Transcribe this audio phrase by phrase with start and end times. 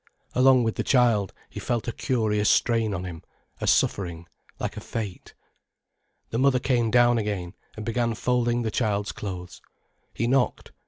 [0.33, 3.21] Along with the child, he felt a curious strain on him,
[3.59, 4.25] a suffering,
[4.59, 5.35] like a fate.
[6.31, 9.61] The mother came down again, and began folding the child's clothes.
[10.11, 10.71] He knocked.